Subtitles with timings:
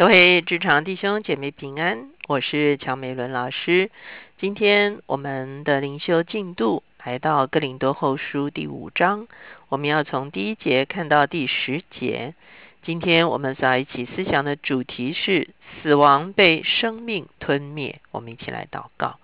[0.00, 3.90] 各位职场弟兄姐妹平安，我是乔美伦老师。
[4.38, 9.28] 今天我们的灵修进度来到哥林多后书第五章，
[9.68, 12.32] 我们要从第一节看到第十节。
[12.82, 15.50] 今天我们在一起思想的主题是
[15.82, 18.00] 死亡被生命吞灭。
[18.10, 19.18] 我们一起来祷告，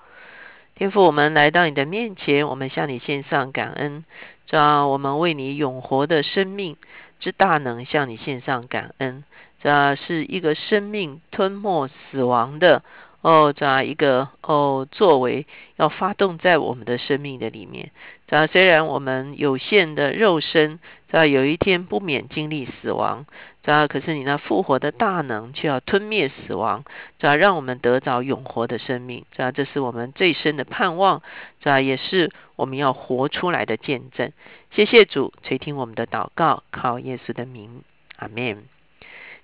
[0.75, 4.05] 天父，我们来到你的面前，我们向你献上感恩，
[4.47, 6.77] 主啊，我们为你永活的生命
[7.21, 9.25] 之大能向你献上感恩。
[9.63, 12.83] 这是一个生命吞没死亡的
[13.23, 17.91] 哦，这样一个哦作为要发动在我们的生命的里面。
[18.29, 23.27] 这虽然我们有限的肉身，在有一天不免经历死亡，
[23.67, 26.85] 这可是你那复活的大能却要吞灭死亡，
[27.19, 29.25] 这让我们得着永活的生命。
[29.33, 31.21] 这这是我们最深的盼望，
[31.61, 34.31] 这也是我们要活出来的见证。
[34.71, 37.83] 谢谢主垂听我们的祷告，靠耶稣的名，
[38.19, 38.63] 阿门。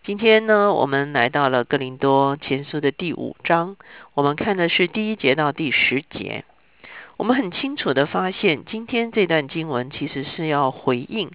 [0.05, 3.77] 今天呢，我们来到了哥林多前书的第五章，
[4.15, 6.45] 我们看的是第一节到第十节。
[7.17, 11.33] 我们很清楚的发现，今天这段经文其实是要回应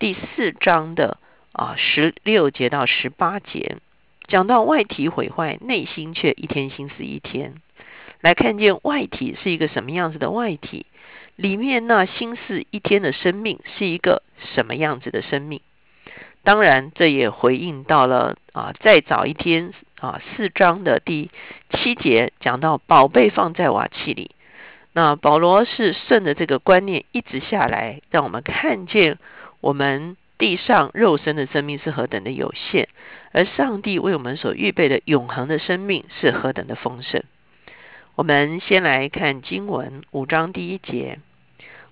[0.00, 1.18] 第四章的
[1.54, 3.76] 啊十六节到十八节，
[4.26, 7.54] 讲到外体毁坏，内心却一天心思一天。
[8.20, 10.86] 来看见外体是一个什么样子的外体，
[11.36, 14.22] 里面那心思一天的生命是一个
[14.54, 15.60] 什么样子的生命。
[16.42, 21.30] 当然，这也回应到了啊，再早一天啊，四章的第
[21.70, 24.32] 七节讲到宝贝放在瓦器里。
[24.92, 29.18] 那保罗是顺着这个观念一直下来，让我们看见
[29.60, 32.88] 我们地上肉身的生命是何等的有限，
[33.32, 37.22] 而上帝为我们所预备的永恒的生命是何等的丰盛。
[38.16, 41.18] 我们先来看经文五章第一节，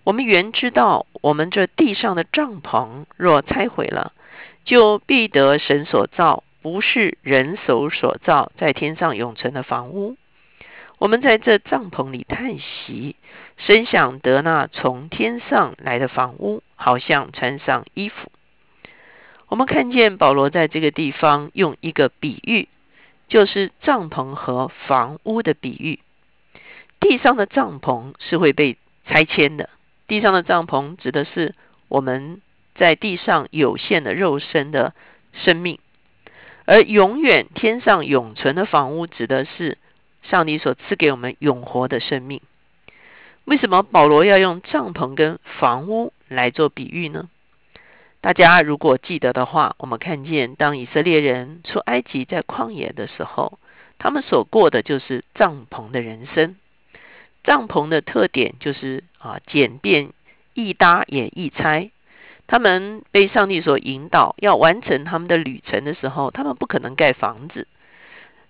[0.05, 4.13] 我们原知道，我们这地上的帐篷若拆毁了。
[4.65, 10.17] 就必得神所造，不是人手所造，在天上永存的房屋。
[11.03, 13.17] 我们在这帐篷里叹息，
[13.57, 18.31] 深想得那从天上来的房屋，好像穿上衣服。
[19.49, 22.69] 我们看见保罗在这个地方用一个比喻，
[23.27, 25.99] 就是帐篷和房屋的比喻。
[27.01, 29.71] 地上的帐篷是会被拆迁的，
[30.07, 31.57] 地上的帐篷指的是
[31.89, 32.41] 我们。
[32.77, 34.95] 在地上有限的肉身的
[35.33, 35.79] 生命，
[36.65, 39.77] 而永远天上永存的房屋，指的是
[40.23, 42.41] 上帝所赐给我们永活的生命。
[43.45, 47.29] 为什么保罗要用帐篷跟房屋来做比喻呢？
[48.21, 53.59] 大家如果记得的话，我们看见当以色列人出埃及在旷野的时候，
[53.99, 56.55] 他们所过的就是帐篷的人生。
[57.43, 60.11] 帐篷的特点就是啊简便
[60.55, 61.91] 易搭也易拆。
[62.47, 67.67] 他们被上帝所引导，要完成他们的旅程的时候，他们不可能盖房子，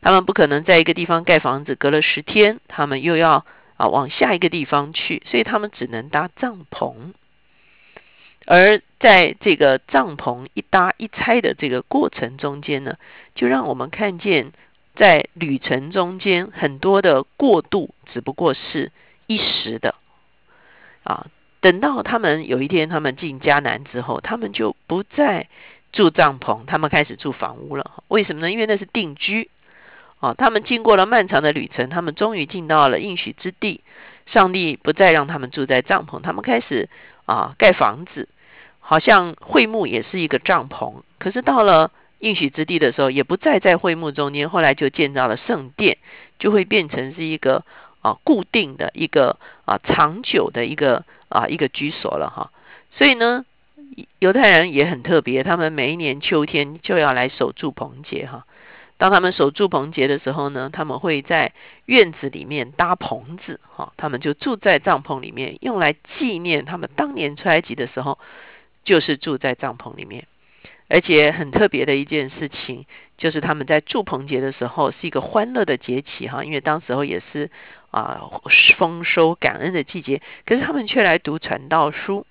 [0.02, 3.46] 他们不可能在一个地方盖房子，隔了十天，他们又要
[3.76, 7.14] 啊往下一个地方去，所以他们只能搭帐篷。
[8.44, 12.96] 而在这个帐篷一搭一拆的这个过程中间呢，
[13.36, 14.52] 就让我们看见，
[14.96, 18.90] 在旅程中间很多的过渡，只不过是
[19.28, 19.94] 一时的
[21.04, 21.28] 啊。
[21.60, 25.46] 等到他们有一天，他们进迦南之后，他们就不再
[25.92, 28.02] 住帐篷，他们开始住房屋了。
[28.08, 28.50] 为什么呢？
[28.50, 29.48] 因为那是定居
[30.22, 30.32] 啊。
[30.38, 33.82] 他们经过了漫长的旅程，他们终于进到了应许之地。
[34.24, 36.88] 上帝不再让他们住在帐篷，他们开始
[37.26, 38.30] 啊盖房子，
[38.80, 41.02] 好像会幕也是一个帐篷。
[41.18, 41.90] 可是到了
[42.20, 45.98] 应许之地的时候，也不再在会幕中间，后来就建造了圣殿，
[46.38, 47.64] 就会变成是一个。
[48.02, 52.50] 啊，固定的一个啊，长久的一个啊，一个居所了哈。
[52.96, 53.44] 所以呢，
[54.18, 58.44] 犹太人也很特别，他们每一年秋天就要来守住棚节哈。
[59.02, 61.54] 当他们守住棚节的时候呢，他们会在
[61.86, 68.20] 院子里面搭棚子哈，他们就住在帐篷里面，用来纪念他们当年出埃及的时候，
[68.84, 70.28] 就是住在帐篷里面。
[70.88, 72.86] 而且很特别的一件事情，
[73.18, 77.50] 就是他们在祝棚节的时候是一个欢乐的节气哈，因为当时候也是
[77.90, 78.20] 啊
[78.78, 82.24] 丰收感恩的季节，可是他们却来读传道书。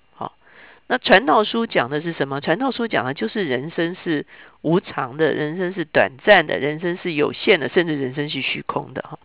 [0.92, 2.42] 那传道书讲的是什么？
[2.42, 4.26] 传道书讲的就是人生是
[4.60, 9.18] 无常的，人生是短暂的，人生是有限的，甚至人生是虚空的哈。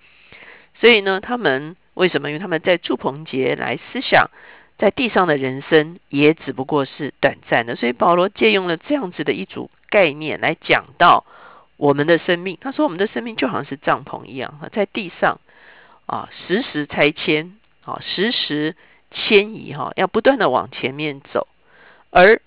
[0.76, 2.30] 所以呢，他们为什么？
[2.30, 4.30] 因为他们在祝棚节来思想。
[4.78, 11.26] 在地上的人生也只不过是短暂的，所以保罗借用了这样子的一组概念来讲到
[11.76, 12.58] 我们的生命。
[12.62, 15.42] 他说，我们的生命就好像是帐篷一样，在地上
[16.06, 18.78] 啊，时时拆迁，啊，时时
[19.12, 21.46] 迁移，哈，要不断的往前面走。
[22.10, 22.42] 而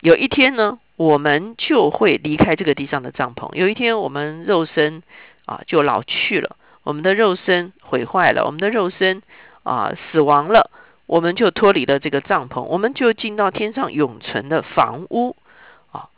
[0.00, 3.54] 有一天呢，我们就会离开这个地上的帐篷。
[3.54, 5.02] 有一天，我们肉身
[5.46, 9.22] 啊就老去了，我们的肉身毁坏了，我们的肉身
[9.62, 10.70] 啊死亡了，
[11.06, 15.36] 我们就脱离了这个帐篷，我们就进到天上永存的房屋
[15.90, 16.08] 啊。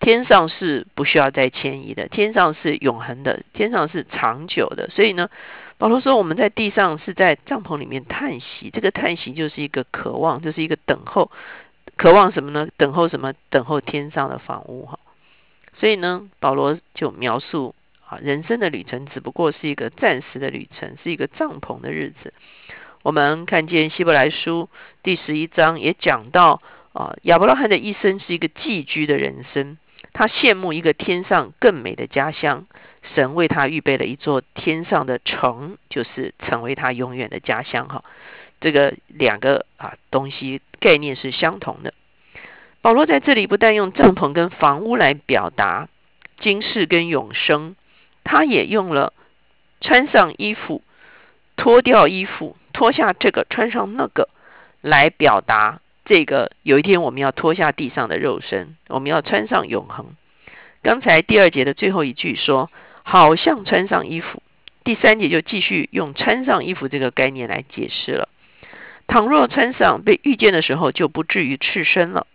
[0.00, 4.90] 天上是不需要再迁移的，天上是永恒的，天上是长久的。
[4.90, 5.30] 所以呢，
[5.78, 11.30] 保罗说我们在地上是在帐篷里面叹息，这个叹息就是一个渴望，就是一个等候。
[11.96, 12.68] 渴望什么呢？
[12.76, 13.32] 等候什么？
[13.50, 14.98] 等候天上的房屋哈。
[15.74, 17.74] 所以呢，保罗就描述
[18.06, 22.34] 啊，人生的旅程只不过是一个暂时的旅程，是一个帐篷的日子。
[23.02, 24.68] 我们看见希伯来书
[25.02, 26.62] 第十一章也讲到
[26.92, 29.78] 啊，亚伯拉罕的一生是一个寄居的人生，
[30.12, 32.66] 他羡慕一个天上更美的家乡，
[33.14, 38.04] 神为他预备了一座天上的城，就是成为他永远的家乡哈。
[38.62, 41.92] 这个两个啊东西概念是相同的。
[42.80, 45.88] 保罗在这里不但用帐篷跟房屋来表达
[46.40, 47.76] 今世跟永生，
[48.24, 49.12] 他也用了
[49.80, 50.82] 穿上衣服、
[51.56, 54.28] 脱掉衣服、脱下这个、穿上那个
[54.80, 56.50] 来表达这个。
[56.62, 60.06] 有一天我们要脱下地上的肉身，我们要穿上永恒。
[60.82, 62.70] 刚才第二节的最后一句说，
[63.04, 64.42] 好像穿上衣服。
[64.82, 68.28] 第三节就继续用穿上衣服这个概念来解释了。
[69.12, 72.26] 倘若穿上被遇见的时候，就不至于赤身了。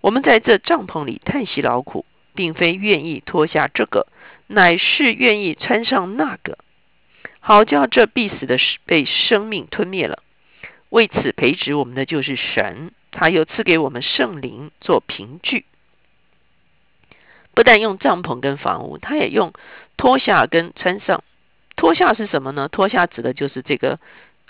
[0.00, 2.04] 我们在这帐篷里叹息劳苦，
[2.34, 4.08] 并非愿意脱下这个，
[4.48, 6.58] 乃是愿意穿上那个，
[7.38, 10.20] 好叫这必死的被生命吞灭了。
[10.88, 15.64] 为此培植我们的就是神，他又赐给我们圣灵做凭据。
[17.54, 19.52] 不但用帐篷跟房屋，他也用
[19.96, 21.22] 脱下跟穿上。
[21.76, 22.68] 脱下是什么呢？
[22.68, 24.00] 脱下指的就是这个。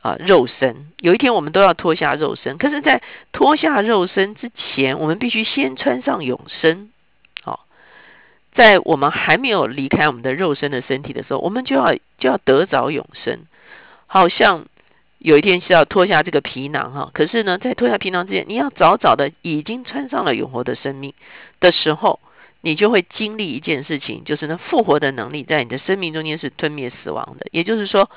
[0.02, 3.02] 啊，肉身有一天我们都要脱下肉身，可是，在
[3.32, 6.90] 脱下肉身之前，我们必须先穿上永生。
[7.42, 7.66] 好，
[8.54, 13.40] 在我们还没有离开我们的肉身的身体的时候，我们就要就要得着永生。
[14.06, 14.64] 好像
[15.18, 21.12] 有一天是要脱下这个皮囊哈，可是呢，在脱下皮囊之前，你要早早的已经穿上了永活的生命
[21.60, 22.20] 的时候，
[22.62, 28.08] 你就会经历一件事情，就是呢，复活的能力在你的生命中间是吞灭死亡的，也就是说。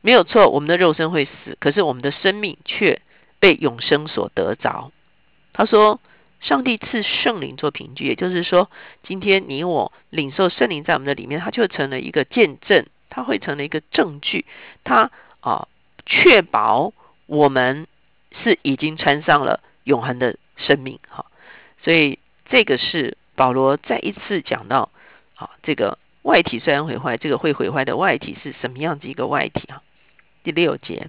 [0.00, 3.02] 没有错，我们的肉身会死，可是我们的生命却
[3.40, 4.92] 被永生所得着。
[5.52, 6.00] 他说
[6.40, 8.70] ：“上帝赐圣灵做凭据，也就是说，
[9.02, 14.46] 今天你我领受圣灵在我们的里面，它就成了一个见证，它会成了一个证据，
[14.84, 15.10] 它
[15.40, 15.66] 啊
[16.06, 16.92] 确保
[17.26, 17.88] 我们
[18.40, 21.00] 是已经穿上了永恒的生命。
[21.08, 21.26] 哈，
[21.82, 24.90] 所以这个是保罗再一次讲到
[25.34, 29.82] 啊，这个外体虽然毁坏，这个会毁坏的外体是什么样子一个外体啊？”
[30.42, 31.08] 第六节，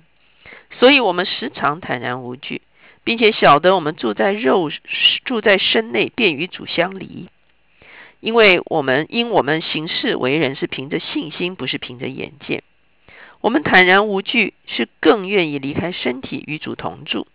[0.71, 2.61] 所以我们时常坦然无惧，
[3.03, 4.69] 并且晓得我们住在肉
[5.25, 7.29] 住在身内，便与主相离。
[8.19, 12.63] 因为我们因我们行事为人是凭着信心，不是凭着眼见。
[13.39, 17.27] 我们坦然无惧，是更愿意离开身体与主同住。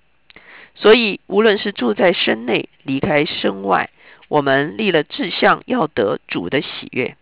[0.75, 3.89] 所以无论是住在身内，离开身外，
[4.29, 7.17] 我们立了志向，要得主的喜悦。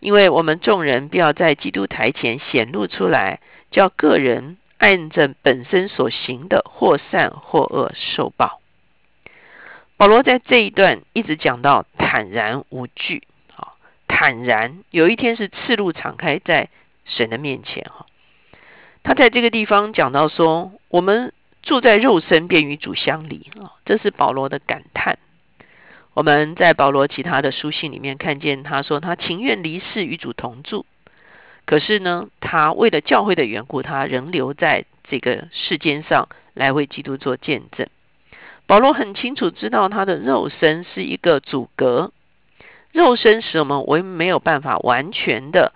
[0.00, 3.40] 因为我们众人必要在基督台前显露出来。
[3.70, 8.60] 叫个人按着本身所行的，或善或恶受报。
[9.96, 13.24] 保罗在这一段一直讲到坦然无惧，
[13.56, 13.74] 啊，
[14.06, 14.84] 坦然。
[14.90, 16.68] 有一天是赤露敞开在
[17.04, 18.06] 神的面前，哈。
[19.02, 21.32] 他在这个地方讲到说，我们
[21.62, 25.18] 住在肉身，便与主相离，啊，这是保罗的感叹。
[26.14, 30.86] 我们在保罗其他的书信里面看见他说，他情愿离世与主同住。
[31.68, 37.86] 可是呢，他为了教会的缘故，他仍留在这个世间上来为基督做见证。
[38.66, 42.10] 保罗很清楚知道，他的肉身是一个阻隔，
[42.90, 45.74] 肉身使我们为没有办法完全的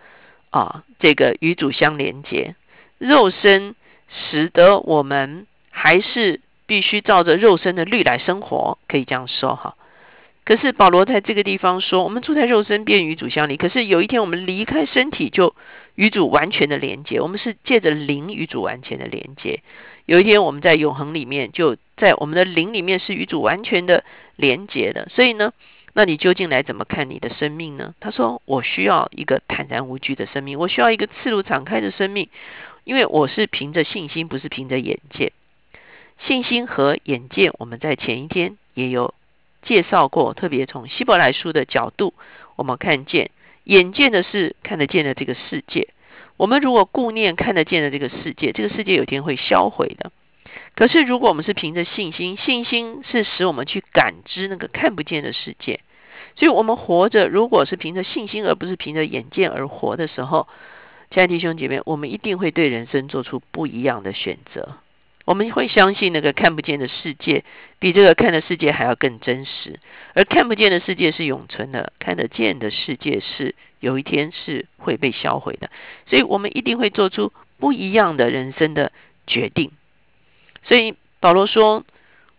[0.49, 2.55] 啊，这个与主相连接。
[2.97, 3.75] 肉身
[4.09, 9.75] 使得我们还是必须照着肉身的律来生活，可以这样说哈。
[10.45, 13.57] 可是保罗在这个地方说，我们住在肉身，便与主相离。
[13.57, 15.55] 可是有一天，我们离开身体，就
[15.95, 17.21] 与主完全的连接。
[17.21, 19.61] 我们是借着灵与主完全的连接。
[20.07, 24.05] 有一天，我们在永恒里面，就在我们的灵里面是与主完全的
[24.37, 25.09] 连接的。
[25.11, 25.53] 所以呢，
[25.93, 27.95] 那你究竟来怎么看你的生命呢？
[28.01, 32.29] 他说：“我需要一个坦然无惧的生命，我需要一个赤露敞开的生命，
[32.85, 35.33] 因为我是凭着信心，不是凭着眼见。
[36.19, 39.15] 信心和眼见，我们在前一天也有。”
[39.65, 42.15] 介绍过，特别从希伯来书的角度，
[42.57, 43.31] 我们看见
[43.65, 45.89] 眼见的是看得见的这个世界。
[46.37, 50.11] 我们如果顾念看得见的这个世界，这个世界有一天会销毁的。
[50.75, 55.81] 可是如果我们是凭着信心，信心是使我们去感知那个看不见的世界。
[56.35, 60.49] 所以，我们活着，如果是凭着信心，而不是凭着眼见而活的时候，
[61.11, 64.77] 亲爱的弟兄姐妹，我们一定会对人生做出不一样的选择。
[65.25, 67.45] 我们会相信那个看不见的世界
[67.79, 69.81] 比这个看的世界还要更真实，
[70.15, 75.71] 而看不见的世界是永存的，看得见的世界是有一天是会被销毁的。
[76.07, 78.93] 所以我们一定会做出不一样的人生的
[79.27, 79.71] 决定。
[80.65, 81.85] 所以保罗说。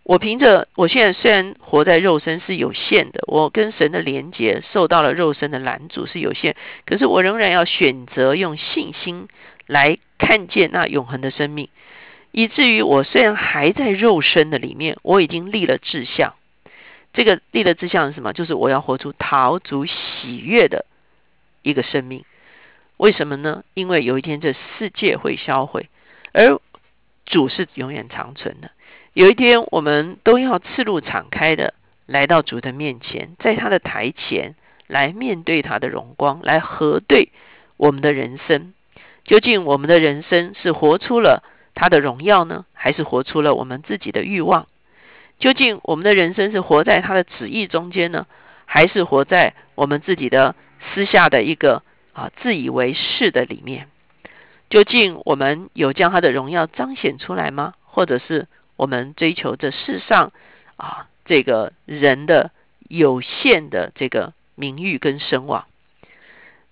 [0.06, 9.30] 我凭着我现在虽然活在肉身是有限的，我跟神的连接受到了肉身的拦阻是有限，可是我仍然要选择用信心
[9.66, 11.70] 来看见那永恒的生命，
[12.34, 16.34] 以至于我虽然还在肉身的里面，我已经立了志向。
[17.14, 18.34] 这个立的志向是什么？
[18.34, 20.86] 就是我要活出陶足喜悦的
[21.62, 22.26] 一个生命。
[22.98, 23.64] 为什么呢？
[23.76, 25.90] 因为有一天这世界会销毁，
[26.32, 26.60] 而
[27.28, 28.72] 主是永远长存的。
[29.14, 31.76] 有一天，我们都要赤露敞开的
[32.08, 34.56] 来到主的面前，在他的台前
[34.88, 37.30] 来面对他的荣光，来核对
[37.78, 38.74] 我们的人生。
[39.24, 44.68] 究竟我们的人生是活出了他的荣耀呢，还是活出了我们自己的欲望？
[45.40, 48.28] 究竟我们的人生是活在他的旨意中间呢，
[48.66, 50.56] 还是活在我们自己的
[50.94, 53.88] 私下的一个啊自以为是的里面？
[54.70, 57.74] 究竟我们有将他的荣耀彰显出来吗？
[57.84, 58.48] 或者是？
[58.76, 60.32] 我们追求这世上
[60.78, 62.50] 啊，这个人的
[62.90, 65.66] 有限的这个名誉跟声望。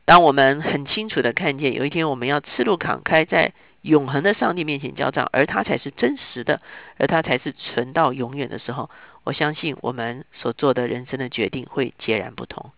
[0.04, 6.62] 当我们很清楚的看见，有一天我们要赤露敞开，在永恒的上帝面前交账，而他才是真实的，
[6.98, 8.90] 而他才是存到永远的时候，
[9.24, 12.72] 我相信我们所做的人生的决定会截然不同。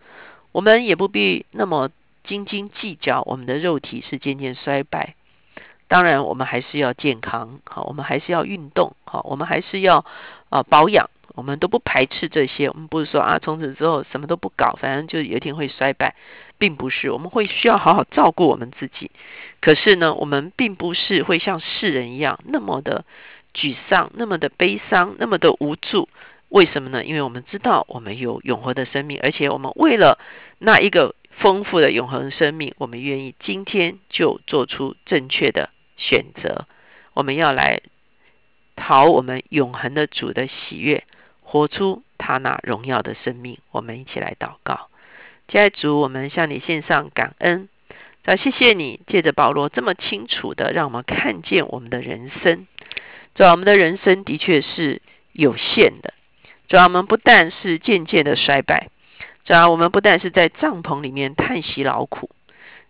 [0.52, 1.90] 我们也不必那么
[2.24, 5.16] 斤斤计较，我们的肉体是渐渐衰败。
[5.90, 10.06] 当然，我们还是要健康，好，我们还是要运动，好，我们还是要
[10.50, 12.70] 啊保养，我们都不排斥这些。
[12.70, 16.16] 我们不是说啊，从此之后什么都不搞，反正就有一天会衰败，
[16.58, 17.12] 并不是。
[17.12, 19.12] 我们会需要好好照顾我们自己。
[19.62, 23.06] 可是呢，我们并不是会像世人一样那么的
[23.54, 26.10] 沮丧，那么的悲伤，那么的无助。
[26.50, 27.04] 为什么呢？
[27.04, 30.20] 因为我们知道我们有永恒的生命，而且我们为了
[30.60, 35.70] 那一个丰富的永恒生命，我们愿意今天就做出正确的。
[35.96, 36.68] 选择，
[37.14, 37.82] 我们要来
[38.76, 41.04] 讨我们永恒的主的喜悦，
[41.42, 43.60] 活出他那荣耀的生命。
[43.72, 44.90] 我们一起来祷告，
[45.48, 47.70] 亲爱主，我们向你献上感恩。
[48.26, 52.66] 啊，谢谢你借着保罗这么清楚的让我们看见我们的人生。
[53.36, 56.14] 主，我们的人生的确是有限的。
[56.68, 58.90] 主，我们不但是渐渐的衰败，
[59.46, 62.30] 主，我们不但是在帐篷里面叹息劳苦。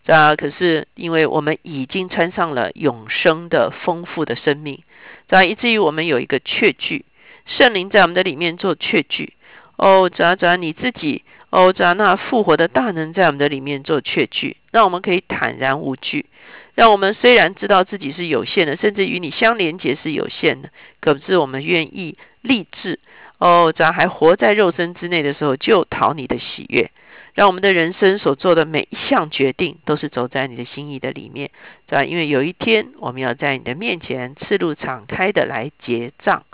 [0.05, 0.35] 主啊！
[0.35, 4.83] 可是，因为我们已经穿上了永生的丰富的生命，
[5.29, 7.05] 主啊，以至于我们有一个确据，
[7.45, 9.33] 圣灵在我们的里面做确据。
[9.77, 16.25] 哦，主啊，你自己，哦，主啊，那复活的大能在我们的里面做确据，让我们可以坦然无惧。
[16.73, 22.99] 让我们虽然知道自己是有限的，甚至与你相连接是有限的，可是我们愿意立志。
[23.37, 26.89] 哦，咱还活在肉身之内的时候，就讨你的喜悦。
[27.35, 31.51] 让我们的人生所做的每一项决定，都是走在你的心意的里面，
[31.87, 32.03] 是吧？
[32.03, 36.45] 因为有一天我们要在你的面前赤露敞开的来结账，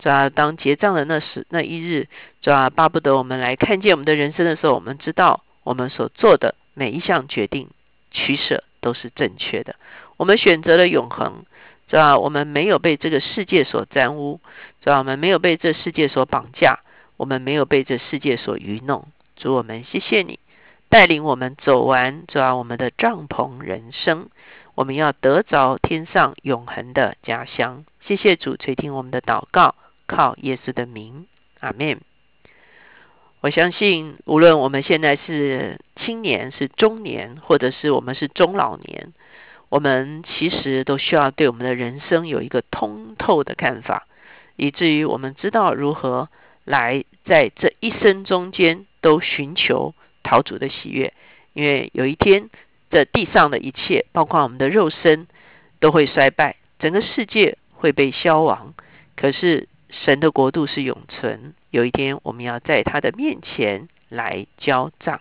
[0.00, 0.28] 是吧？
[0.30, 2.08] 当结账的那时那一日，
[2.42, 2.70] 是吧？
[2.70, 7.68] 巴不得我们来看见我们的人生的时候，我们知道我们所做的每一项决定
[8.10, 9.74] 取舍都是正确的。
[10.16, 11.44] 我们选择了永恒，
[11.90, 12.18] 是吧？
[12.18, 14.40] 我们没有被这个世界所沾污，
[14.82, 14.98] 是吧？
[14.98, 16.80] 我们没有被这世界所绑架，
[17.16, 19.06] 我们没有被这世界所愚弄。
[19.36, 20.40] 主我们谢谢你
[20.88, 24.30] 带领我们走完主啊我们的帐篷人生，
[24.74, 27.84] 我们要得着天上永恒的家乡。
[28.00, 29.74] 谢谢主垂听我们的祷告，
[30.08, 31.28] 靠耶稣的名，
[31.60, 32.00] 阿门。
[33.40, 39.12] 我相信无论我们现在是青年、是中年，或者是我们是中老年，
[39.68, 44.08] 我们其实都需要对我们的人生有一个通透的看法，
[44.56, 46.28] 以至于我们知道如何
[46.64, 48.86] 来在这一生中间。
[49.00, 51.14] 都寻求陶主的喜悦，
[51.52, 52.50] 因为有一天，
[52.90, 55.28] 这地上的一切，包括我们的肉身，
[55.78, 58.74] 都会衰败，整个世界会被消亡。
[59.14, 65.20] 可是神的国度是永存，有一天我们要在他的面前来交账。